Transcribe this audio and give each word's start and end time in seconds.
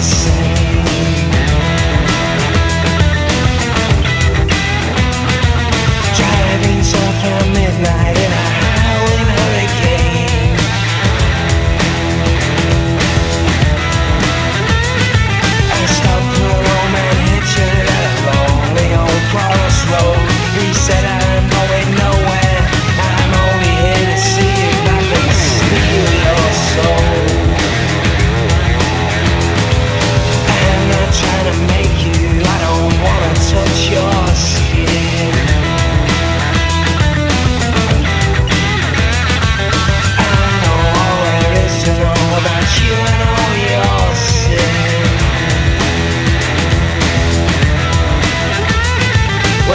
face 0.00 0.37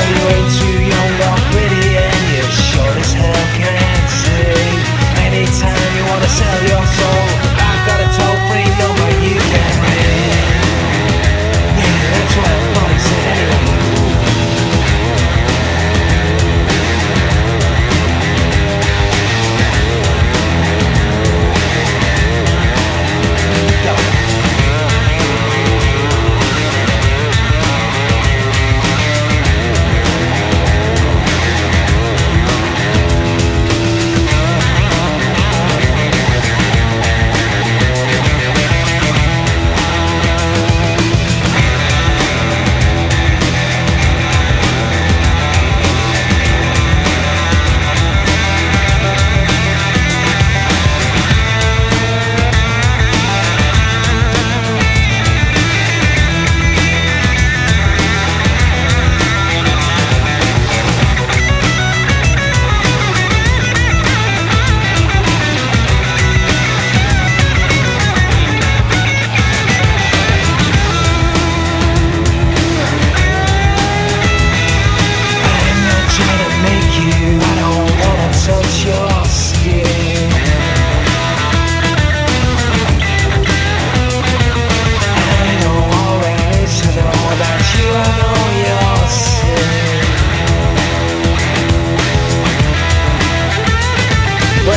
You're 0.04 0.44
too 0.60 0.78
young, 0.92 1.12
not 1.24 1.40
pretty, 1.52 1.96
and 1.96 2.24
you're 2.36 2.52
as 3.00 3.14
hell, 3.14 3.46
can't 3.56 4.10
sing. 4.22 4.78
Anytime 5.26 5.92
you 5.96 6.04
wanna 6.12 6.28
sell 6.28 6.60
your 6.68 6.86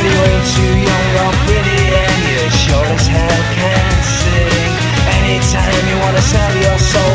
You're 0.04 0.42
too 0.54 0.72
young 0.88 1.08
or 1.24 1.32
pretty 1.44 1.80
and 2.02 2.20
you 2.28 2.42
sure 2.62 2.88
as 2.96 3.06
hell 3.06 3.42
can't 3.56 4.04
sing 4.20 4.72
Anytime 5.18 5.82
you 5.90 5.96
wanna 6.04 6.22
sell 6.22 6.54
your 6.64 6.78
soul 6.78 7.05